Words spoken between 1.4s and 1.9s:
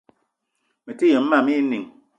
éè inìng